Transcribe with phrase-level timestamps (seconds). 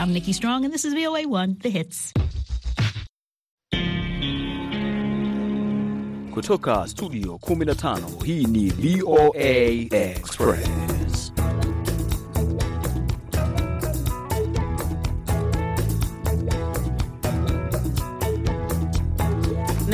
[0.00, 2.12] I'm Nikki Strong, and this is VOA 1, The Hits.
[6.32, 11.32] Kutoka studio 15 hii ni VOA Express.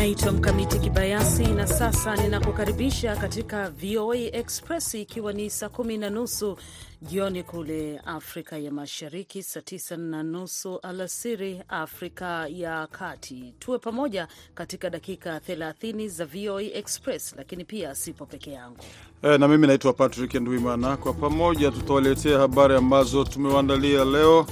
[0.06, 6.56] Naitwa Mkamiti Kibayasi na sasa ninakukaribisha katika VOA Express ikiwa ni saa kumi na nusu
[7.02, 13.54] jioni kule Afrika ya Mashariki, saa tisa na nusu alasiri Afrika ya Kati.
[13.58, 18.78] Tuwe pamoja katika dakika 30 za VOA Express, lakini pia sipo peke yangu
[19.22, 20.96] E, na mimi naitwa Patrick Ndwimana.
[20.96, 24.46] Kwa pamoja tutawaletea habari ambazo tumewaandalia leo.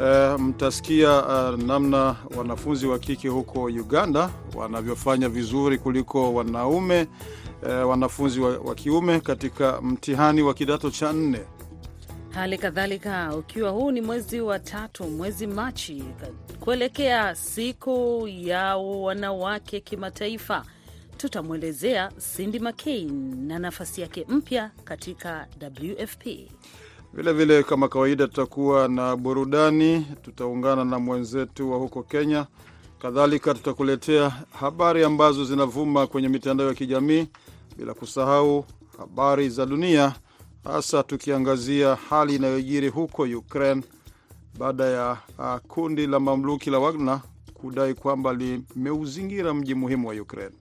[0.00, 7.06] E, mtasikia uh, namna wanafunzi wa kike huko Uganda wanavyofanya vizuri kuliko wanaume
[7.68, 11.40] e, wanafunzi wa, wa kiume katika mtihani wa kidato cha nne.
[12.30, 16.04] Hali kadhalika ukiwa huu ni mwezi wa tatu, mwezi Machi,
[16.60, 20.64] kuelekea siku ya wanawake kimataifa,
[21.16, 25.46] tutamwelezea Cindy McCain na nafasi yake mpya katika
[25.82, 26.26] WFP.
[27.12, 32.46] Vilevile vile, kama kawaida, tutakuwa na burudani, tutaungana na mwenzetu wa huko Kenya.
[32.98, 37.26] Kadhalika tutakuletea habari ambazo zinavuma kwenye mitandao ya kijamii,
[37.76, 38.64] bila kusahau
[38.98, 40.14] habari za dunia
[40.64, 43.82] hasa tukiangazia hali inayojiri huko Ukraine
[44.58, 47.20] baada ya uh, kundi la mamluki la Wagner
[47.54, 50.54] kudai kwamba limeuzingira mji muhimu wa Ukraine.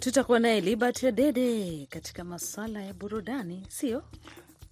[0.00, 4.02] Tutakuwa naye Libert Dede katika maswala ya burudani, sio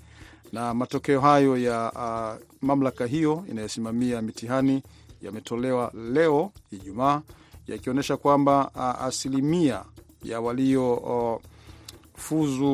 [0.51, 2.35] Na matokeo hayo ya uh,
[2.67, 4.83] mamlaka hiyo inayosimamia mitihani
[5.21, 7.21] yametolewa leo Ijumaa,
[7.67, 9.83] yakionyesha kwamba uh, asilimia
[10.23, 11.39] ya waliofuzu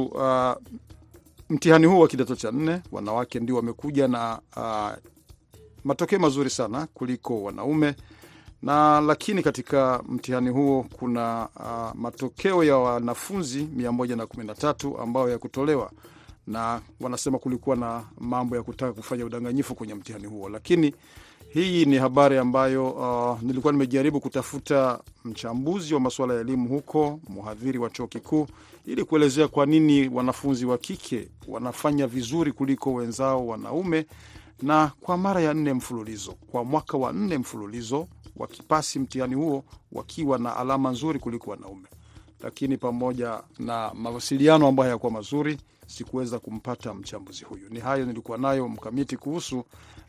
[0.03, 0.53] uh, uh,
[1.51, 4.91] mtihani huo wa kidato cha nne, wanawake ndio wamekuja na uh,
[5.84, 7.95] matokeo mazuri sana kuliko wanaume
[8.62, 15.91] na lakini katika mtihani huo kuna uh, matokeo ya wanafunzi 113 ambayo yakutolewa,
[16.47, 20.50] na wanasema kulikuwa na mambo ya kutaka kufanya udanganyifu kwenye mtihani huo.
[20.50, 20.95] Lakini
[21.53, 27.78] hii ni habari ambayo uh, nilikuwa nimejaribu kutafuta mchambuzi wa masuala ya elimu huko, mhadhiri
[27.79, 28.47] wa chuo kikuu,
[28.85, 34.06] ili kuelezea kwa nini wanafunzi wa kike wanafanya vizuri kuliko wenzao wanaume,
[34.62, 38.07] na kwa mara ya nne mfululizo, kwa mwaka wa nne mfululizo
[38.38, 41.88] wakipasi mtihani huo wakiwa na alama nzuri kuliko wanaume.
[42.44, 45.57] Lakini pamoja na mawasiliano ambayo hayakuwa mazuri,
[45.88, 47.69] sikuweza kumpata mchambuzi huyu.
[47.69, 49.63] Ni hayo nilikuwa nayo mkamiti kuhusu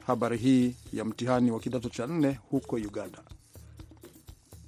[0.07, 3.19] habari hii ya mtihani wa kidato cha nne huko Uganda.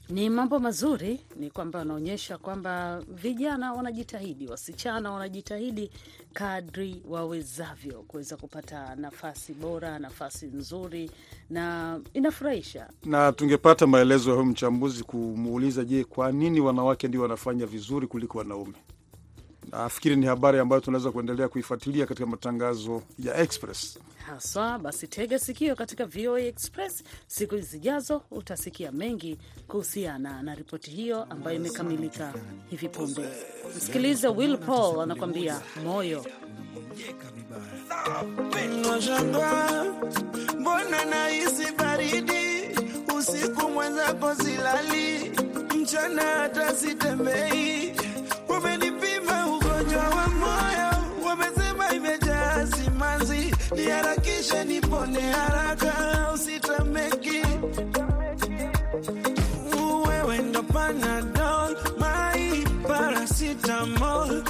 [0.08, 5.90] Ni mambo mazuri, ni kwamba wanaonyesha kwamba vijana wanajitahidi, wasichana wanajitahidi
[6.32, 11.10] kadri wawezavyo kuweza kupata nafasi bora, nafasi nzuri,
[11.50, 12.88] na inafurahisha.
[13.04, 18.38] Na tungepata maelezo ya huyu mchambuzi kumuuliza, je, kwa nini wanawake ndio wanafanya vizuri kuliko
[18.38, 18.74] wanaume?
[19.72, 23.98] Nafikiri ni habari ambayo tunaweza kuendelea kuifuatilia katika matangazo ya Express.
[24.26, 24.78] haswa.
[24.78, 29.38] Basi tega sikio katika VOA Express siku zijazo, utasikia mengi
[29.68, 32.32] kuhusiana na ripoti hiyo ambayo imekamilika
[32.70, 33.28] hivi punde.
[33.76, 36.24] Msikilize Will Paul anakuambia moyo.
[40.60, 42.44] Mbona nahisi baridi
[43.18, 45.32] usiku, mwenzako silali,
[45.80, 47.92] mchana hata sitembei.
[53.76, 55.92] Niharakishe nipone haraka,
[56.34, 57.42] usitameki.
[60.08, 64.42] Wewe ndo Panadol, my paracetamol,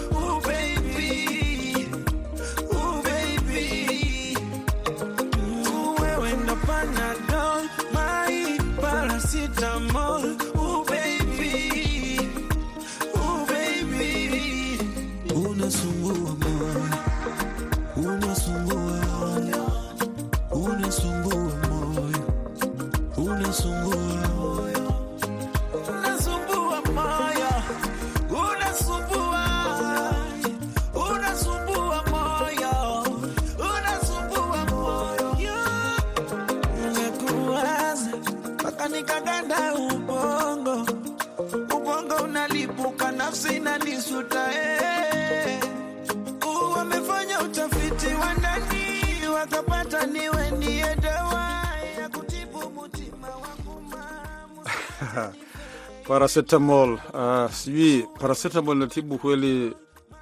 [56.25, 59.73] Paracetamol, uh, sijui paracetamol inatibu kweli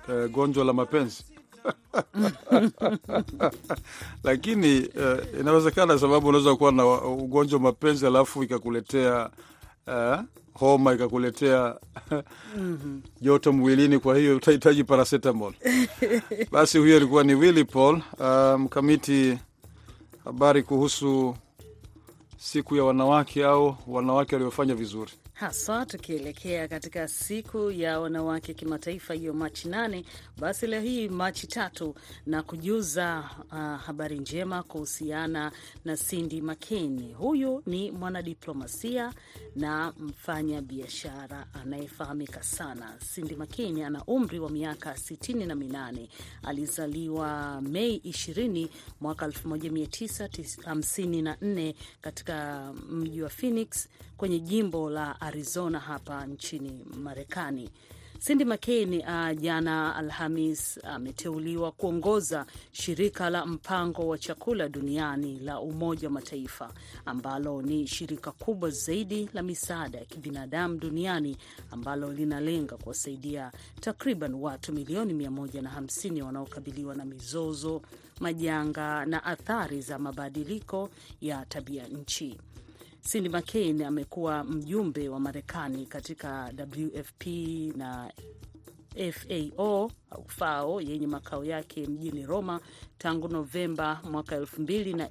[0.08, 1.24] uh, gonjwa la mapenzi
[4.24, 9.30] lakini uh, inawezekana, sababu unaweza kuwa na ugonjwa wa mapenzi alafu ikakuletea
[9.86, 10.20] uh,
[10.54, 11.76] homa ikakuletea
[13.20, 15.52] joto mwilini, kwa hiyo utahitaji paracetamol.
[16.52, 18.02] Basi huyo alikuwa ni Willy Paul.
[18.58, 19.30] mkamiti.
[19.30, 19.38] Um,
[20.24, 21.36] habari kuhusu
[22.36, 25.10] siku ya wanawake au wanawake waliofanya vizuri.
[25.32, 30.04] Haswa tukielekea katika siku ya wanawake kimataifa hiyo Machi nane.
[30.38, 31.94] Basi leo hii Machi tatu
[32.26, 35.52] na kujuza uh, habari njema kuhusiana
[35.84, 37.12] na Cindy McCain.
[37.14, 39.12] Huyu ni mwanadiplomasia
[39.56, 42.94] na mfanya biashara anayefahamika sana.
[43.14, 46.08] Cindy McCain ana umri wa miaka sitini na minane.
[46.42, 48.68] Alizaliwa Mei 20
[49.00, 57.70] mwaka 1954 katika mji wa Phoenix kwenye jimbo la Arizona hapa nchini Marekani.
[58.26, 66.08] Cindy McCain uh, jana Alhamis ameteuliwa kuongoza shirika la mpango wa chakula duniani la Umoja
[66.08, 66.72] wa Mataifa
[67.06, 71.36] ambalo ni shirika kubwa zaidi la misaada ya kibinadamu duniani
[71.70, 77.82] ambalo linalenga kuwasaidia takriban watu milioni 150 wanaokabiliwa na mizozo,
[78.20, 80.88] majanga na athari za mabadiliko
[81.20, 82.38] ya tabia nchi.
[83.10, 87.26] Cindy McCain amekuwa mjumbe wa Marekani katika WFP
[87.76, 88.12] na
[89.12, 92.60] FAO au FAO yenye makao yake mjini Roma
[92.98, 95.08] tangu Novemba mwaka elfu mbili na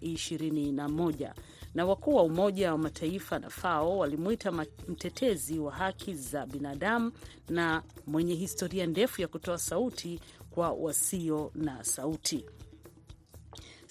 [1.75, 4.51] na wakuu wa Umoja wa Mataifa na FAO walimwita
[4.88, 7.11] mtetezi wa haki za binadamu
[7.49, 12.45] na mwenye historia ndefu ya kutoa sauti kwa wasio na sauti.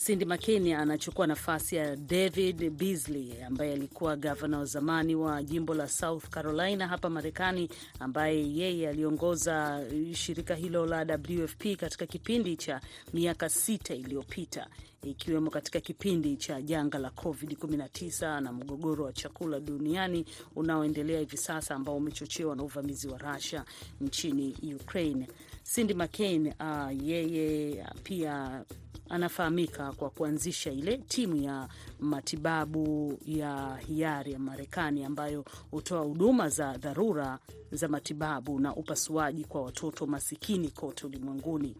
[0.06, 5.88] Cindy McKinney anachukua nafasi ya David Beasley ambaye alikuwa gavana wa zamani wa jimbo la
[5.88, 12.80] South Carolina hapa Marekani, ambaye yeye aliongoza shirika hilo la WFP katika kipindi cha
[13.14, 14.66] miaka sita iliyopita
[15.02, 20.24] ikiwemo katika kipindi cha janga la COVID-19 na mgogoro wa chakula duniani
[20.56, 23.64] unaoendelea hivi sasa ambao umechochewa na uvamizi wa Russia
[24.00, 25.28] nchini Ukraine.
[25.74, 28.64] Cindy McCain uh, yeye pia
[29.10, 31.68] anafahamika kwa kuanzisha ile timu ya
[32.00, 37.38] matibabu ya hiari ya Marekani ambayo hutoa huduma za dharura
[37.72, 41.76] za matibabu na upasuaji kwa watoto masikini kote ulimwenguni.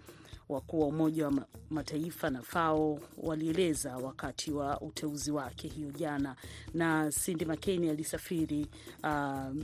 [0.51, 1.33] Wakuu wa Umoja wa
[1.71, 6.37] Mataifa na FAO walieleza wakati wa uteuzi wake hiyo jana,
[6.75, 8.67] na Cindy McCain alisafiri
[9.05, 9.57] uh,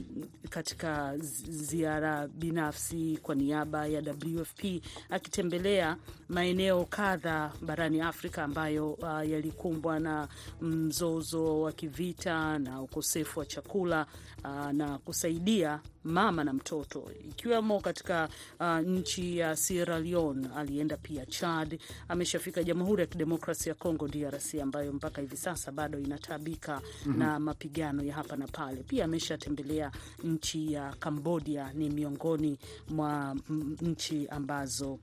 [0.49, 1.17] katika
[1.49, 4.65] ziara binafsi kwa niaba ya WFP
[5.09, 5.97] akitembelea
[6.29, 10.27] maeneo kadha barani Afrika ambayo uh, yalikumbwa na
[10.61, 14.05] mzozo wa kivita na ukosefu wa chakula
[14.43, 20.97] uh, na kusaidia mama na mtoto ikiwemo katika uh, nchi ya Sierra Leone ali alienda
[20.97, 26.81] pia Chad, ameshafika Jamhuri ya Kidemokrasia ya Kongo DRC, ambayo mpaka hivi sasa bado inataabika
[27.05, 28.83] na mapigano ya hapa na pale.
[28.83, 29.91] Pia ameshatembelea
[30.23, 32.59] nchi ya Cambodia, ni miongoni
[32.89, 34.99] mwa mm, nchi ambazo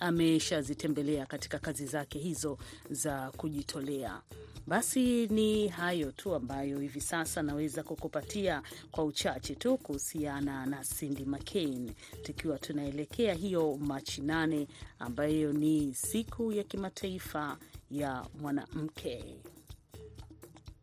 [0.00, 2.58] ameshazitembelea katika kazi zake hizo
[2.90, 4.20] za kujitolea.
[4.66, 11.24] Basi ni hayo tu ambayo hivi sasa naweza kukupatia kwa uchache tu kuhusiana na Cindy
[11.24, 17.56] McCain, tukiwa tunaelekea hiyo Machi nane ambayo ni siku ya kimataifa
[17.90, 19.24] ya mwanamke.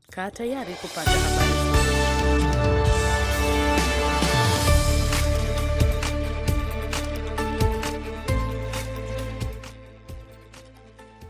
[0.09, 3.00] Kaa tayari kupata habari.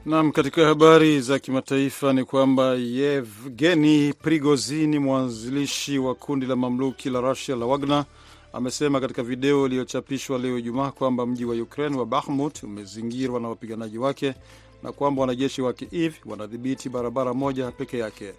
[0.06, 7.22] Nam, katika habari za kimataifa ni kwamba Yevgeni Prigozini, mwanzilishi wa kundi la mamluki la
[7.22, 8.06] Rusia la Wagner,
[8.54, 13.98] amesema katika video iliyochapishwa leo Ijumaa kwamba mji wa Ukraine wa Bahmut umezingirwa na wapiganaji
[13.98, 14.34] wake
[14.84, 18.34] na kwamba wanajeshi wa Kiev wanadhibiti barabara moja peke yake.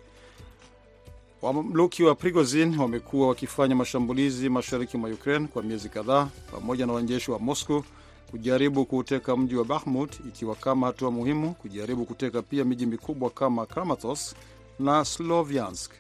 [1.43, 7.31] Wamluki wa Prigozin wamekuwa wakifanya mashambulizi mashariki mwa Ukraine kwa miezi kadhaa pamoja na wanajeshi
[7.31, 7.85] wa Moscow
[8.33, 13.67] kujaribu kuuteka mji wa Bakhmut, ikiwa kama hatua muhimu kujaribu kuteka pia miji mikubwa kama
[13.67, 14.37] Kramatorsk
[14.79, 15.91] na Sloviansk.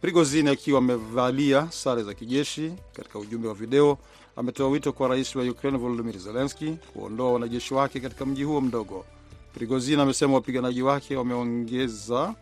[0.00, 3.98] Prigozhin akiwa amevalia sare za kijeshi, katika ujumbe wa video
[4.36, 9.04] ametoa wito kwa rais wa Ukraine Volodymyr Zelensky kuondoa wanajeshi wake katika mji huo mdogo.
[9.54, 12.34] Prigozhin amesema wapiganaji wake wameongeza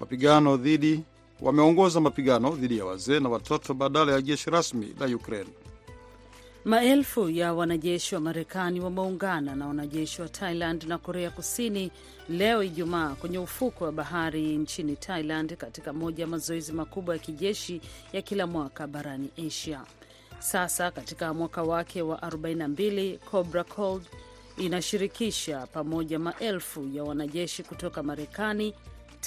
[0.00, 1.00] mapigano dhidi
[1.40, 5.50] wameongoza mapigano dhidi ya wazee na watoto badala ya jeshi rasmi la Ukraine.
[6.64, 11.90] Maelfu ya wanajeshi wa Marekani wameungana na wanajeshi wa Thailand na Korea Kusini
[12.28, 17.80] leo Ijumaa kwenye ufuko wa bahari nchini Thailand katika moja ya mazoezi makubwa ya kijeshi
[18.12, 19.80] ya kila mwaka barani Asia.
[20.38, 24.02] Sasa katika mwaka wake wa 42 Cobra Cold
[24.58, 28.74] inashirikisha pamoja maelfu ya wanajeshi kutoka Marekani,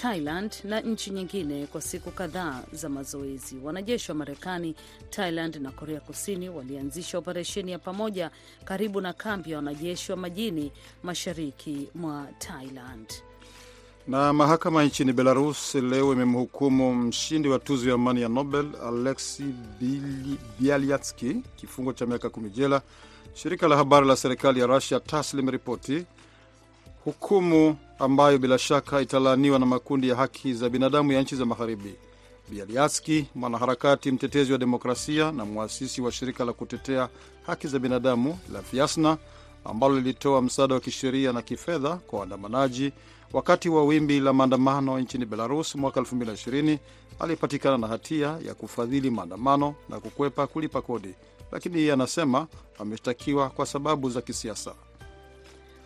[0.01, 3.55] Thailand na nchi nyingine kwa siku kadhaa za mazoezi.
[3.63, 4.75] Wanajeshi wa Marekani,
[5.09, 8.31] Thailand na Korea Kusini walianzisha operesheni ya pamoja
[8.65, 10.71] karibu na kambi ya wanajeshi wa majini
[11.03, 13.07] mashariki mwa Thailand.
[14.07, 19.43] Na mahakama nchini Belarus leo imemhukumu mshindi wa tuzo ya amani ya Nobel Alexi
[20.59, 22.81] Bialyatski kifungo cha miaka kumi jela.
[23.33, 26.05] Shirika la habari la serikali ya Rusia TASS limeripoti
[27.03, 31.95] hukumu ambayo bila shaka italaaniwa na makundi ya haki za binadamu ya nchi za Magharibi.
[32.49, 37.09] Bialiaski, mwanaharakati mtetezi wa demokrasia na mwasisi wa shirika la kutetea
[37.45, 39.17] haki za binadamu la Fiasna,
[39.65, 42.91] ambalo lilitoa msaada wa kisheria na kifedha kwa waandamanaji
[43.33, 46.77] wakati wa wimbi la maandamano nchini Belarus mwaka 2020,
[47.19, 51.15] alipatikana na hatia ya kufadhili maandamano na kukwepa kulipa kodi,
[51.51, 52.47] lakini yeye anasema
[52.79, 54.73] ameshtakiwa kwa sababu za kisiasa.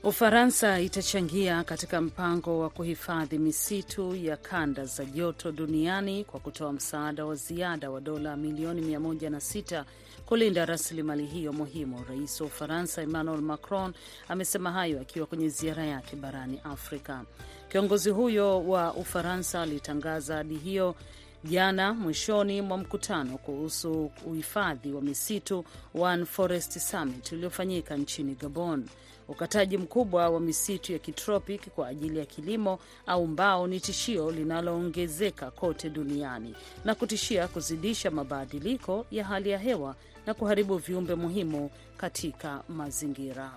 [0.03, 7.25] Ufaransa itachangia katika mpango wa kuhifadhi misitu ya kanda za joto duniani kwa kutoa msaada
[7.25, 9.84] wa ziada wa dola milioni 106
[10.25, 12.03] kulinda rasilimali hiyo muhimu.
[12.10, 13.93] Rais wa Ufaransa Emmanuel Macron
[14.27, 17.24] amesema hayo akiwa kwenye ziara yake barani Afrika.
[17.72, 20.96] Kiongozi huyo wa Ufaransa alitangaza ahadi hiyo
[21.43, 28.86] jana mwishoni mwa mkutano kuhusu uhifadhi wa misitu One Forest Summit uliofanyika nchini Gabon.
[29.27, 35.51] Ukataji mkubwa wa misitu ya kitropic kwa ajili ya kilimo au mbao ni tishio linaloongezeka
[35.51, 36.55] kote duniani
[36.86, 39.95] na kutishia kuzidisha mabadiliko ya hali ya hewa
[40.25, 43.51] na kuharibu viumbe muhimu katika mazingira.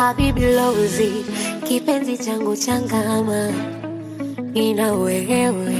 [0.00, 1.12] Habibi Lozi,
[1.68, 3.52] kipenzi changu changama,
[4.54, 5.76] nina wewe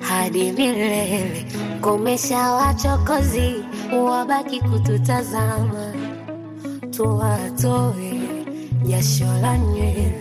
[0.00, 1.46] hadi milele.
[1.80, 3.64] Komesha wachokozi,
[4.06, 5.94] wabaki kututazama,
[6.90, 8.20] tuwatoe
[8.86, 10.14] jasho la nywele.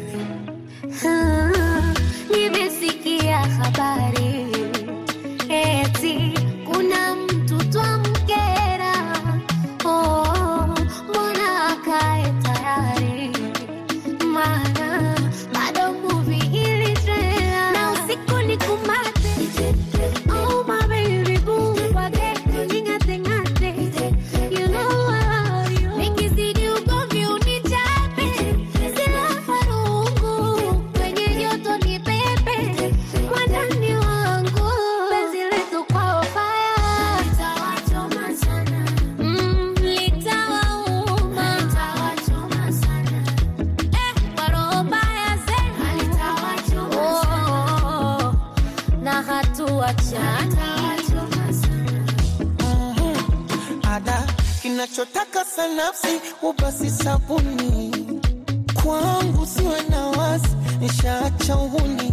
[2.32, 4.13] Nimesikia habari
[56.52, 57.92] sanafsi si sabuni.
[58.84, 60.48] Kwangu siwe na wasi
[60.80, 62.12] nishaacha uhuni.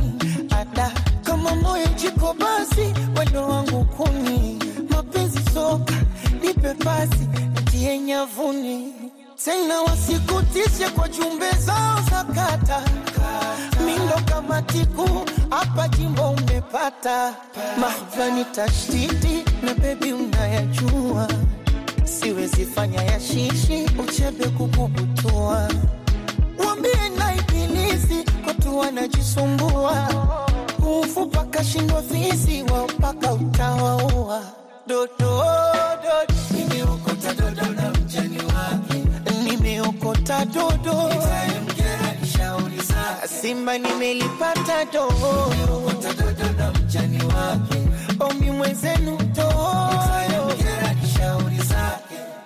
[0.50, 0.92] Ada
[1.24, 4.58] kama moyo jiko basi wendo wangu kuni.
[4.90, 5.94] Mapenzi soka
[6.42, 7.28] nipe pasi
[7.62, 8.92] ntie nyavuni.
[9.44, 12.82] Tena wasikutishe kwa jumbe zao za kata.
[13.86, 15.08] Mindo kama tiku
[15.50, 17.34] hapa jimbo umepata.
[17.80, 21.28] Mahvani tashtiti na bebi unayajua
[22.20, 25.68] siwezi fanya ya shishi uchebe kukubutua.
[26.66, 30.08] Wambie na ibilisi kotu wanajisumbua.
[30.76, 34.42] Kufupa kashindwa fisi wao paka utawaua.
[34.86, 39.04] Dodo dodo nimeokota dodo na mjani wake.
[39.44, 41.10] Nimeokota dodo.
[43.40, 45.54] Simba nimelipata dodo.
[45.56, 47.88] Nimeokota dodo na mjani wake.
[48.20, 50.09] Omi mwenzenu dodo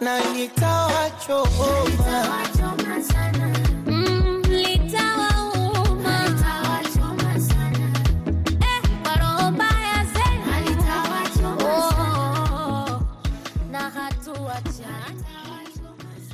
[0.04, 1.84] na nitawachoma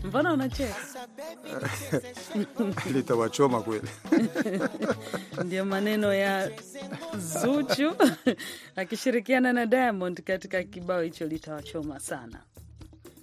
[0.04, 0.74] Mbona unacheka?
[2.94, 3.88] litawachoma kweli.
[5.44, 6.50] Ndio maneno ya
[7.18, 7.96] Zuchu
[8.76, 12.38] akishirikiana na Diamond katika kibao hicho litawachoma sana,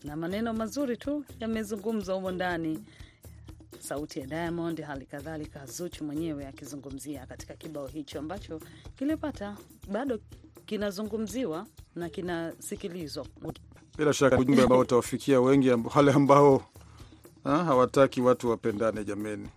[0.07, 2.83] na maneno mazuri tu yamezungumzwa humo ndani,
[3.79, 8.59] sauti ya Diamond, hali kadhalika Zuchu mwenyewe akizungumzia katika kibao hicho ambacho
[8.95, 9.57] kilipata
[9.91, 10.19] bado
[10.65, 13.25] kinazungumziwa na kinasikilizwa.
[13.97, 16.63] Bila shaka ujumbe ambao utawafikia wengi, wale ambao
[17.43, 19.03] ha, hawataki watu wapendane.
[19.03, 19.47] Jameni,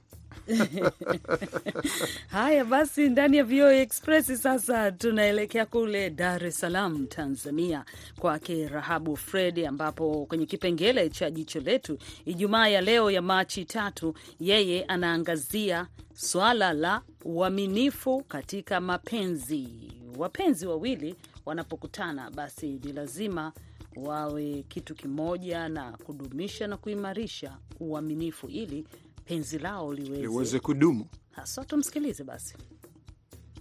[2.28, 7.84] Haya basi, ndani ya VOA Express sasa tunaelekea kule Dar es Salaam, Tanzania,
[8.18, 14.14] kwake Rahabu Fred, ambapo kwenye kipengele cha jicho letu Ijumaa ya leo ya Machi tatu,
[14.40, 19.68] yeye anaangazia swala la uaminifu katika mapenzi.
[20.18, 21.14] Wapenzi wawili
[21.46, 23.52] wanapokutana, basi ni lazima
[23.96, 28.86] wawe kitu kimoja na kudumisha na kuimarisha uaminifu ili
[29.24, 31.06] penzi lao liweze liweze kudumu.
[31.30, 31.64] haswa.
[31.64, 32.54] Tumsikilize basi.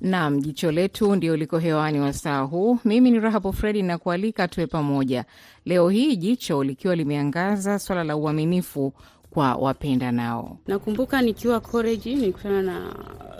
[0.02, 2.80] Nam, jicho letu ndio liko hewani wasaa huu.
[2.86, 5.26] Mimi ni Rahabu Fredi na kualika tuwe pamoja
[5.66, 8.94] leo hii, jicho likiwa limeangaza swala la uaminifu
[9.30, 10.58] kwa wapenda nao.
[10.68, 12.94] Nakumbuka nikiwa koleji nilikutana na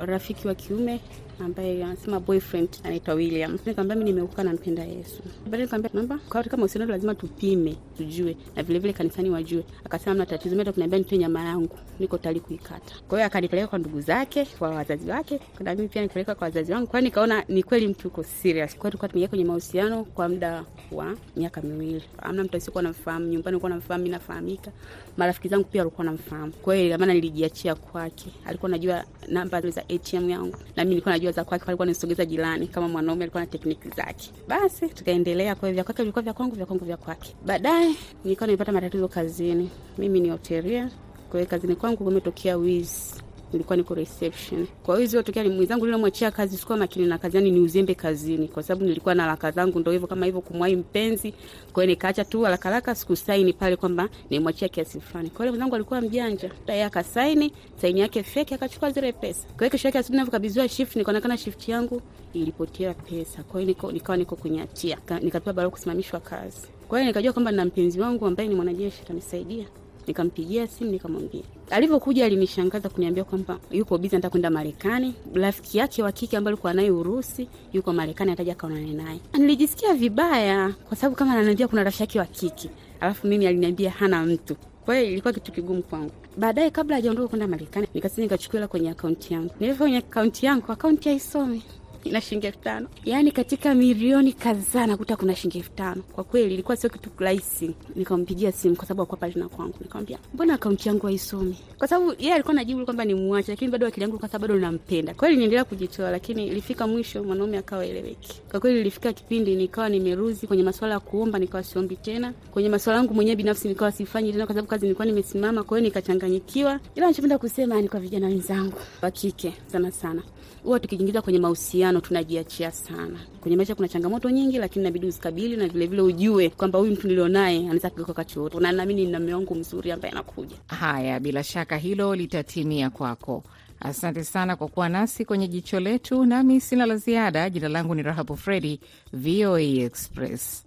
[0.06, 1.02] rafiki wa kiume
[1.46, 3.52] ambaye anasema boyfriend anaitwa William.
[3.66, 5.24] Nikamwambia mimi nimeuka nampenda Yesu.
[5.46, 9.64] Baadaye nikamwambia namba kwa katika mahusiano lazima tupime, tujue na vile vile kanisani wajue.
[9.86, 12.96] Akasema mna tatizo, mimi kuniambia nitoe nyama yangu, niko tayari kuikata.
[13.08, 16.72] Kwa hiyo akanipeleka kwa ndugu zake, kwa wazazi wake, na mimi pia nipeleka kwa wazazi
[16.74, 16.88] wangu.
[16.88, 18.72] Kwa nikaona ni kweli mtu uko serious.
[18.72, 22.04] Kwa hiyo tulikuwa tumeingia kwenye mahusiano kwa muda wa miaka miwili.
[22.22, 24.72] Hamna mtu asiyekuwa anamfahamu, nyumbani nilikuwa anamfahamu, mimi nafahamika.
[25.18, 26.52] Marafiki zangu pia walikuwa wanamfahamu.
[26.52, 28.30] Kwa hiyo maana nilijiachia kwake.
[28.46, 32.68] Alikuwa anajua namba za ATM yangu na mimi nilikuwa najua za kwake, alikuwa anisogeza jirani
[32.68, 34.32] kama mwanaume, alikuwa na tekniki zake.
[34.48, 37.36] Basi tukaendelea, kwa vya kwake vilikuwa vya kwangu, vya kwangu vya kwake.
[37.46, 39.70] Baadaye nilikuwa nimepata matatizo kazini.
[39.98, 40.90] Mimi ni hotelia,
[41.30, 43.14] kwa hiyo kazini kwangu kumetokea wizi
[43.54, 44.68] nilikuwa niko reception.
[44.84, 48.64] Kwa hiyo hizo tokea mwenzangu nilimwachia kazi, sikuwa makini na kazi, yani ni kazini, kwa
[48.64, 51.34] sababu nilikuwa na haraka zangu, ndio hivyo kama hivyo kumwahi mpenzi.
[51.74, 55.30] Kwa hiyo nikaacha tu haraka sikusaini pale kwamba nimwachia kiasi fulani.
[55.30, 59.48] Kwa hiyo mwenzangu alikuwa mjanja, tayari akasaini saini yake fake, akachukua zile pesa.
[59.48, 62.02] Kwa hiyo kesho yake asubuhi ninavyokabidhiwa shift, nikaonekana shift yangu
[62.34, 63.44] ilipotea pesa.
[63.44, 66.68] Kwa hiyo niko nikawa niko kwenye hatia, nikapewa barua kusimamishwa kazi.
[66.88, 69.66] Kwa hiyo nikajua kwamba nina mpenzi wangu ambaye ni mwanajeshi atanisaidia
[70.10, 71.42] nikampigia simu nikamwambia.
[71.70, 75.14] Alivyokuja alinishangaza kuniambia kwamba yuko bizi, anataka kwenda Marekani.
[75.34, 79.20] Rafiki yake wa kike ambaye alikuwa naye Urusi yuko Marekani, ataja kaonane naye.
[79.34, 82.70] Nilijisikia vibaya kwa sababu kama ananiambia kuna rafiki yake wa kike,
[83.00, 86.12] alafu mimi aliniambia hana mtu kwa hiyo ilikuwa kitu kigumu kwangu.
[86.38, 89.54] Baadaye, kabla hajaondoka kwenda Marekani, nikasi nikachukua hela kwenye akaunti yangu.
[89.60, 91.64] Nilivyo kwenye akaunti yangu, akaunti haisomi
[92.04, 96.54] ina shilingi elfu tano yaani katika milioni kadhaa nakuta kuna shilingi elfu tano Kwa kweli
[96.54, 97.72] ilikuwa sio kitu rahisi.
[97.96, 101.58] Nikampigia simu kwa sababu akuwa pale na kwangu, nikamwambia mbona akaunti yangu haisomi?
[101.78, 105.14] Kwa sababu yeye alikuwa najibu kwamba nimwache, lakini bado akili yangu kwa sababu bado nampenda.
[105.14, 108.42] Kweli niendelea kujitoa, lakini ilifika mwisho mwanaume akawa eleweki.
[108.52, 112.98] Kwa kweli ilifika kipindi nikawa nimeruzi kwenye masuala ya kuomba, nikawa siombi tena kwenye masuala
[113.00, 115.64] yangu mwenyewe binafsi, nikawa sifanyi tena kwa sababu kazi nilikuwa nimesimama.
[115.64, 120.22] Kwa hiyo nikachanganyikiwa, ila nachopenda kusema ni kwa vijana wenzangu wa kike sana sana
[120.70, 123.20] huwa tukijiingiza kwenye mahusiano tunajiachia sana.
[123.42, 127.08] Kwenye maisha kuna changamoto nyingi, lakini inabidi uzikabili na vilevile vile ujue kwamba huyu mtu
[127.08, 130.56] nilionaye anaweza kugeuka wakati wote, na naamini nina mume wangu mzuri ambaye anakuja.
[130.68, 133.44] Haya, bila shaka hilo litatimia kwako.
[133.80, 137.50] Asante sana kwa kuwa nasi kwenye jicho letu, nami sina la ziada.
[137.50, 138.80] Jina langu ni Rahabu Fredi,
[139.14, 140.66] VOA Express.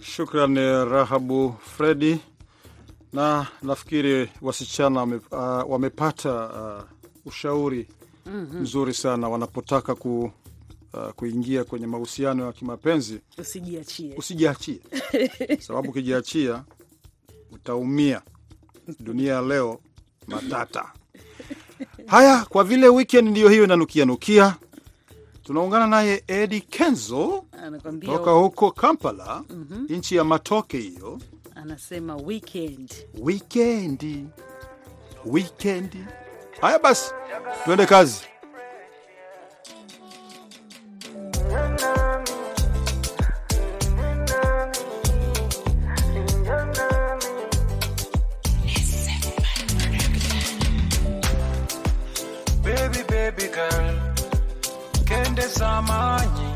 [0.00, 0.54] Shukran
[0.90, 2.18] Rahabu Fredi,
[3.12, 6.82] na nafikiri wasichana wame, uh, wamepata uh,
[7.26, 7.86] ushauri
[8.60, 10.30] mzuri sana wanapotaka ku,
[10.94, 13.20] uh, kuingia kwenye mahusiano ya kimapenzi.
[13.38, 14.14] Usijiachie.
[14.16, 14.80] Usijiachie
[15.66, 16.64] sababu ukijiachia
[17.52, 18.22] utaumia.
[19.00, 19.80] Dunia ya leo
[20.26, 20.92] matata.
[22.06, 24.56] Haya, kwa vile weekend ndiyo hiyo inanukia nukia,
[25.42, 27.44] tunaungana naye Edi Kenzo
[28.06, 29.44] toka huko Kampala,
[29.88, 31.18] nchi ya matoke hiyo.
[31.54, 32.92] anasema weekend.
[33.20, 34.26] weekend
[35.26, 35.98] wikendi.
[36.60, 37.12] Haya basi,
[37.64, 38.20] tuende kazi.
[55.04, 56.48] kendeza amaanyi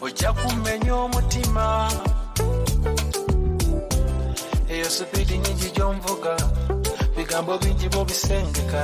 [0.00, 1.90] ojja kumenya omutima
[4.68, 6.36] eyo supidi nyingi gyomvuga
[7.16, 8.82] bigambo bingi bobisengeka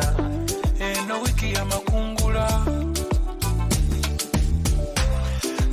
[1.53, 2.49] eno wiki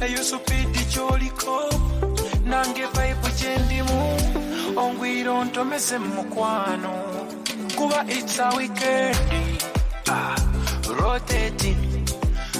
[0.01, 1.69] eyo supidi gyoliko
[2.45, 4.17] nange vaibu gyendimu
[4.77, 6.91] ongwira ontomeze mu mukwano.
[7.75, 9.17] Kuba it's a weekend
[10.09, 10.35] ah,
[10.99, 12.07] rotating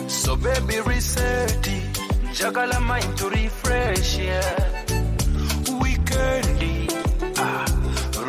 [0.07, 1.67] so baby reset
[2.31, 4.55] njagala mind to refresh yeah.
[5.81, 6.91] weekend
[7.37, 7.65] ah,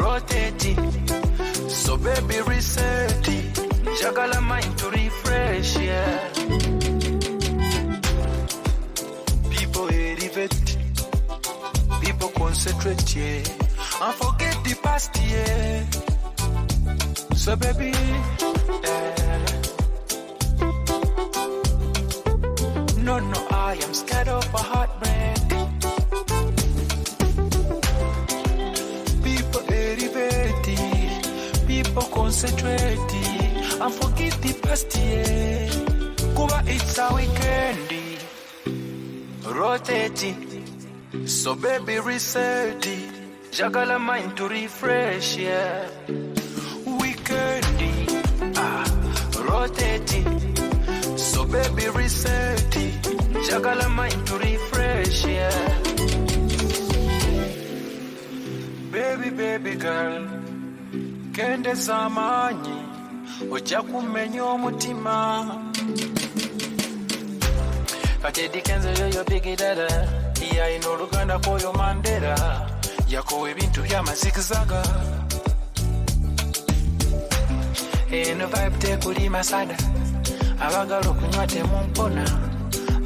[0.01, 0.79] rotating
[1.69, 3.29] so baby reset
[4.03, 6.19] njagala mind to refresh yeah.
[9.51, 10.77] people elevate
[12.01, 13.43] people concentrate yeah.
[14.03, 15.85] And forget the past yeah.
[17.37, 17.93] So baby
[18.93, 19.47] eh.
[23.07, 25.49] no no I am scared of a heartbreak.
[29.23, 31.25] People elevated
[31.69, 33.22] people concentrated
[33.85, 35.69] and forget the past yeah.
[36.37, 37.91] Kuba it's a weekend.
[39.45, 43.13] Rotating so baby reset it.
[43.53, 45.87] jagala mind to refresh yeah.
[47.01, 47.67] Weekend
[48.57, 48.87] ah,
[49.51, 50.29] rotating
[51.19, 52.71] so baby reset
[53.49, 55.69] jagala mind to refresh yeah.
[58.95, 60.25] Baby baby girl
[61.37, 62.72] kendeza amaanyi
[63.51, 65.47] ojja kumenya omutima.
[68.23, 70.09] Kati edikenzo yoyo bigidada
[70.57, 72.37] yayina oluganda kwoyo mandera.
[73.09, 74.83] Yakowa ebintu byamazigizaga
[78.13, 79.77] eno vibe tekuli masada.
[80.61, 82.25] Abagala okunywa temumpona.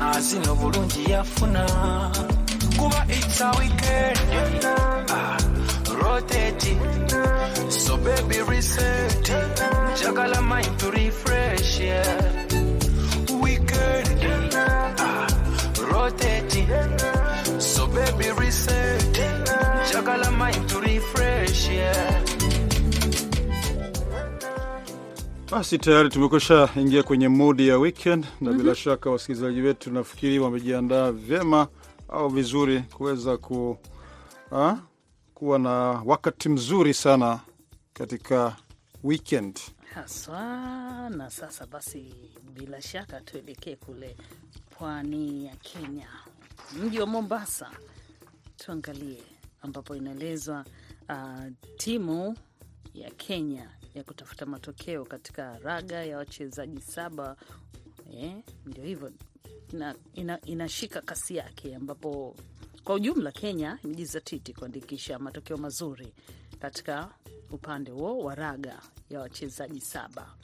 [0.00, 1.64] Azina obulungi yafuna.
[2.78, 4.64] Kuba it's a weekend.
[5.10, 5.38] Ah,
[6.02, 6.80] rotating
[7.70, 9.30] so baby reset
[10.02, 12.46] jagala mind to refresh yeah.
[13.42, 15.26] weekend ah,
[15.92, 16.68] rotating
[17.60, 19.00] so baby reset
[19.92, 22.22] jagala mind to refresh yeah.
[25.50, 31.12] Basi tayari tumekusha ingia kwenye mudi ya weekend na bila shaka wasikilizaji wetu nafikiri wamejiandaa
[31.12, 31.66] vyema
[32.08, 33.78] au vizuri kuweza ku,
[34.50, 34.78] ha,
[35.34, 35.70] kuwa na
[36.04, 37.40] wakati mzuri sana
[37.92, 38.56] katika
[39.04, 39.60] weekend.
[40.00, 41.10] Haswa.
[41.10, 42.14] Na sasa basi,
[42.54, 44.16] bila shaka tuelekee kule
[44.70, 46.08] pwani ya Kenya,
[46.82, 47.70] mji wa Mombasa,
[48.56, 49.22] tuangalie
[49.62, 50.64] ambapo inaelezwa
[51.08, 51.44] uh,
[51.76, 52.36] timu
[52.94, 57.36] ya Kenya ya kutafuta matokeo katika raga ya wachezaji saba.
[58.12, 59.12] Eh, ndio hivyo.
[59.72, 62.36] Ina, ina, inashika kasi yake, ambapo
[62.84, 66.12] kwa ujumla Kenya imejizatiti kuandikisha matokeo mazuri
[66.60, 67.08] katika
[67.50, 70.34] upande huo wa raga ya wachezaji saba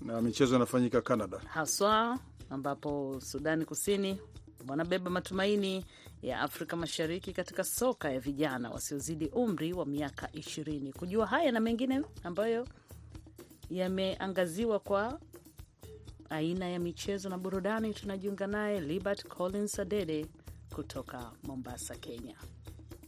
[0.00, 1.38] Na michezo inafanyika Canada.
[1.38, 2.18] haswa
[2.50, 4.20] ambapo Sudani Kusini
[4.68, 5.84] wanabeba matumaini
[6.22, 10.92] ya Afrika Mashariki katika soka ya vijana wasiozidi umri wa miaka ishirini.
[10.92, 12.66] Kujua haya na mengine ambayo
[13.70, 15.20] yameangaziwa kwa
[16.30, 20.26] aina ya michezo na burudani, tunajiunga naye Libert Collins Adede
[20.74, 22.36] kutoka Mombasa, Kenya.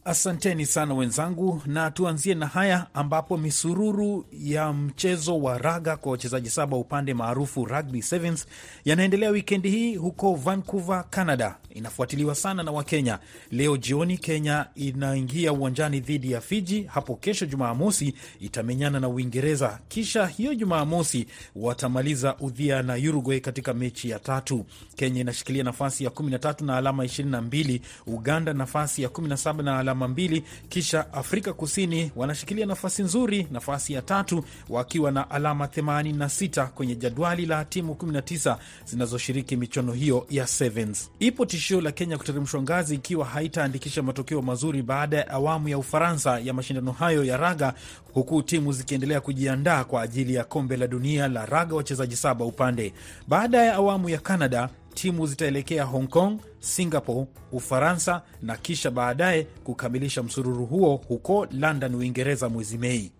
[0.05, 6.49] Asanteni sana wenzangu, na tuanzie na haya ambapo misururu ya mchezo wa raga kwa wachezaji
[6.49, 8.47] saba upande maarufu rugby sevens
[8.85, 11.55] yanaendelea wikendi hii huko Vancouver, Canada.
[11.73, 13.19] Inafuatiliwa sana na Wakenya.
[13.51, 16.83] Leo jioni Kenya inaingia uwanjani dhidi ya Fiji.
[16.83, 24.09] Hapo kesho Jumamosi itamenyana na Uingereza, kisha hiyo Jumamosi watamaliza udhia na Uruguay katika mechi
[24.09, 24.65] ya tatu.
[24.95, 30.43] Kenya inashikilia nafasi ya 13 na alama 22, Uganda nafasi ya 17 na alama mbili,
[30.69, 37.45] kisha Afrika Kusini wanashikilia nafasi nzuri, nafasi ya tatu wakiwa na alama 86 kwenye jadwali
[37.45, 41.11] la timu 19 zinazoshiriki michuano hiyo ya sevens.
[41.19, 46.39] Ipo tishio la Kenya kuteremshwa ngazi ikiwa haitaandikisha matokeo mazuri baada ya awamu ya Ufaransa
[46.39, 47.73] ya mashindano hayo ya raga,
[48.13, 52.93] huku timu zikiendelea kujiandaa kwa ajili ya kombe la dunia la raga wachezaji saba upande.
[53.27, 60.23] Baada ya awamu ya Canada, timu zitaelekea Hong Kong, Singapore, Ufaransa na kisha baadaye kukamilisha
[60.23, 63.11] msururu huo huko London, Uingereza mwezi Mei.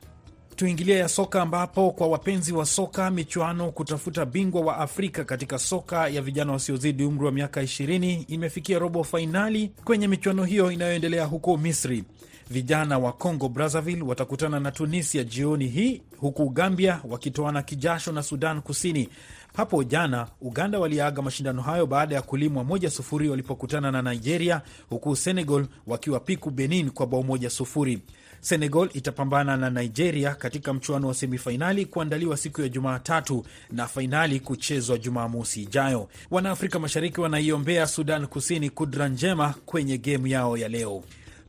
[0.56, 6.08] Tuingilia ya soka ambapo kwa wapenzi wa soka michuano kutafuta bingwa wa Afrika katika soka
[6.08, 11.58] ya vijana wasiozidi umri wa miaka 20 imefikia robo fainali kwenye michuano hiyo inayoendelea huko
[11.58, 12.04] Misri.
[12.50, 18.62] Vijana wa Congo Brazzaville watakutana na Tunisia jioni hii, huku Gambia wakitoana kijasho na Sudan
[18.62, 19.10] Kusini.
[19.54, 25.16] Hapo jana Uganda waliaga mashindano hayo baada ya kulimwa moja sufuri walipokutana na Nigeria, huku
[25.16, 28.00] Senegal wakiwa piku Benin kwa bao moja sufuri.
[28.42, 34.98] Senegal itapambana na Nigeria katika mchuano wa semifainali kuandaliwa siku ya Jumatatu na fainali kuchezwa
[34.98, 36.10] Jumamosi ijayo.
[36.32, 41.04] Wanaafrika Mashariki wanaiombea Sudan Kusini kudra njema kwenye gemu yao ya leo.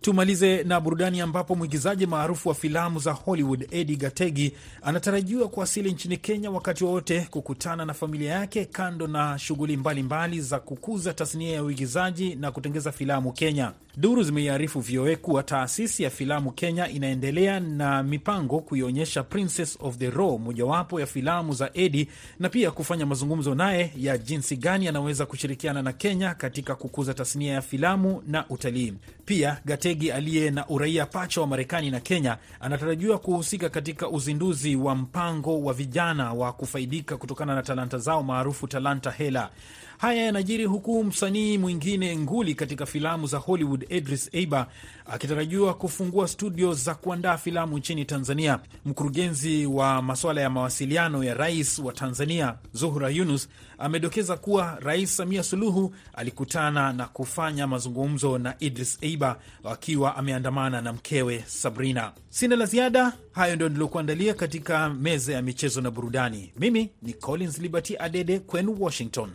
[0.04, 6.16] Tumalize na burudani ambapo mwigizaji maarufu wa filamu za Hollywood Eddie Gategi anatarajiwa kuwasili nchini
[6.16, 11.62] Kenya wakati wowote kukutana na familia yake, kando na shughuli mbalimbali za kukuza tasnia ya
[11.64, 13.72] uigizaji na kutengeza filamu Kenya.
[13.96, 20.10] Duru zimeiarifu VOA kuwa taasisi ya filamu Kenya inaendelea na mipango kuionyesha Princess of the
[20.10, 22.08] Raw, mojawapo ya filamu za Eddie,
[22.40, 27.52] na pia kufanya mazungumzo naye ya jinsi gani anaweza kushirikiana na Kenya katika kukuza tasnia
[27.52, 28.94] ya filamu na utalii.
[29.24, 34.94] Pia Gategi aliye na uraia pacha wa Marekani na Kenya anatarajiwa kuhusika katika uzinduzi wa
[34.94, 39.50] mpango wa vijana wa kufaidika kutokana na talanta zao maarufu Talanta Hela.
[39.98, 44.66] Haya yanajiri huku msanii mwingine nguli katika filamu za Hollywood Idris Elba
[45.06, 48.58] akitarajiwa kufungua studio za kuandaa filamu nchini Tanzania.
[48.84, 55.42] Mkurugenzi wa masuala ya mawasiliano ya rais wa Tanzania Zuhura Yunus amedokeza kuwa Rais Samia
[55.42, 62.12] Suluhu alikutana na kufanya mazungumzo na Idris Elba akiwa ameandamana na mkewe Sabrina.
[62.28, 66.52] Sina la ziada, hayo ndio niliokuandalia katika meza ya michezo na burudani.
[66.58, 69.30] Mimi ni Collins Liberty Adede kwenu Washington.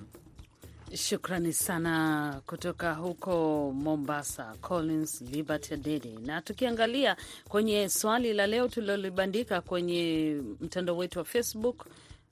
[0.95, 6.17] Shukrani sana kutoka huko Mombasa, Collins Liberty Dede.
[6.25, 7.17] Na tukiangalia
[7.49, 11.85] kwenye swali la leo tulilolibandika kwenye mtandao wetu wa Facebook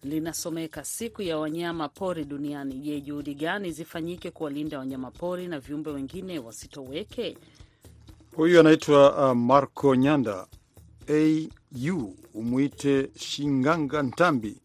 [0.03, 2.75] linasomeka siku ya wanyama pori duniani.
[2.75, 7.37] Je, juhudi gani zifanyike kuwalinda wanyama pori na viumbe wengine wasitoweke?
[8.35, 10.47] Huyu anaitwa uh, Marco Nyanda
[11.89, 14.57] au umwite Shinganga Ntambi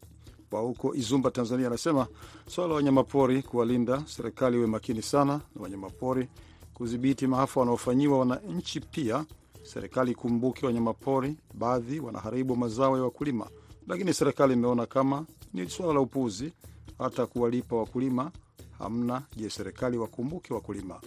[0.57, 2.07] wa huko Izumba, Tanzania, anasema
[2.49, 6.29] swala la wanyamapori kuwalinda, serikali iwe makini sana na wanyamapori,
[6.75, 8.81] kudhibiti maafa wanaofanyiwa wananchi.
[8.81, 9.25] Pia
[9.63, 13.47] serikali ikumbuke wanyamapori, baadhi wanaharibu mazao ya wakulima,
[13.87, 16.53] lakini serikali imeona kama ni swala la upuzi,
[16.99, 18.31] hata kuwalipa wakulima
[18.79, 19.23] hamna.
[19.37, 21.01] Je, serikali wakumbuke wakulima?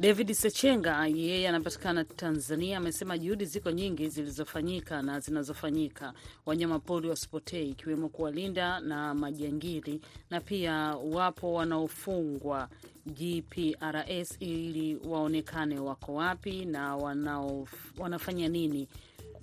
[0.00, 6.12] David Sechenga yeye anapatikana Tanzania, amesema juhudi ziko nyingi zilizofanyika na zinazofanyika,
[6.46, 10.74] wanyamapori wasipotee, ikiwemo kuwalinda na majangili, na pia
[11.12, 12.68] wapo wanaofungwa
[13.06, 18.88] GPRS ili waonekane wako wapi na wanao, wanafanya nini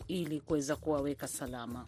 [0.08, 1.86] ili kuweza kuwaweka salama.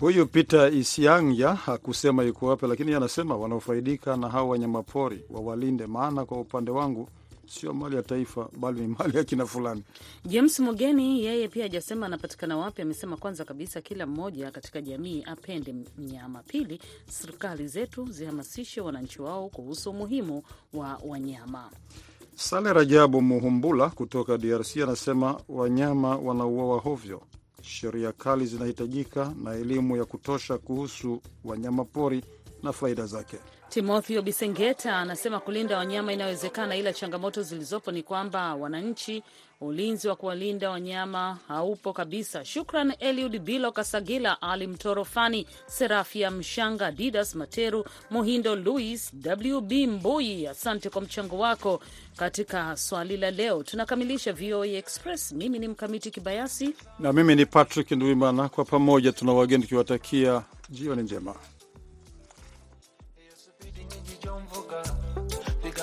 [0.00, 6.40] Huyu Peter Isiangya hakusema yuko wapi, lakini anasema wanaofaidika na hao wanyamapori wawalinde, maana kwa
[6.40, 7.08] upande wangu
[7.48, 9.82] sio mali ya taifa bali ni mali ya kina fulani.
[10.24, 12.82] James Mugeni yeye pia hajasema anapatikana wapi.
[12.82, 16.42] Amesema kwanza kabisa kila mmoja katika jamii apende mnyama.
[16.42, 16.80] Pili,
[17.10, 20.42] serikali zetu zihamasishe wananchi wao kuhusu umuhimu
[20.74, 21.70] wa wanyama.
[22.34, 27.22] Sale Rajabu Muhumbula kutoka DRC anasema wanyama wanauawa hovyo,
[27.62, 32.24] sheria kali zinahitajika na elimu ya kutosha kuhusu wanyama pori
[32.62, 33.36] na faida zake.
[33.68, 39.22] Timotheo Bisengeta anasema kulinda wanyama inawezekana, ila changamoto zilizopo ni kwamba wananchi,
[39.60, 42.44] ulinzi wa kuwalinda wanyama haupo kabisa.
[42.44, 49.12] Shukran Eliud Bilo Kasagila, Ali Mtorofani, Serafia Mshanga, Didas Materu, Muhindo Louis,
[49.54, 51.80] WB Mbui, asante kwa mchango wako
[52.16, 53.62] katika swali la leo.
[53.62, 55.32] Tunakamilisha VOA Express.
[55.32, 61.02] Mimi ni Mkamiti Kibayasi Na mimi ni Patrick Nduimana, kwa pamoja tuna wageni tukiwatakia jioni
[61.02, 61.34] njema.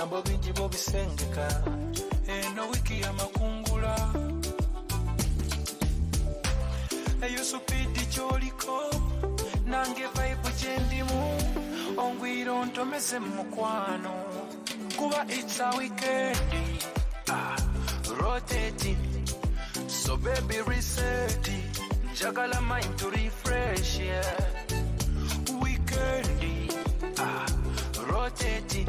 [0.05, 1.63] Bigambo bingi bobisengeka
[2.27, 3.95] eno wiki ya makungula.
[7.21, 8.79] Eyo supidi kyoliko
[9.65, 11.39] nange vaibu gyendimu
[11.97, 14.13] ongwira ontomeze mu mukwano.
[14.97, 16.37] Kuba it's a weekend.
[17.29, 17.55] Ah,
[18.21, 18.97] rotating
[19.87, 21.49] so baby reset.
[22.13, 24.37] Njagala mind to refresh yeah.
[25.61, 26.71] Weekend.
[27.17, 27.45] Ah,
[28.09, 28.87] rotating